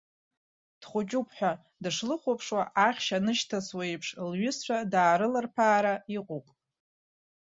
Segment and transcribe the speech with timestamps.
[0.81, 1.51] Дхәыҷуп ҳәа
[1.81, 6.45] дышлыхәаԥшуа, ахьшь анышьҭасуеиԥш, лҩызцәа даарылырԥаара иҟоуп!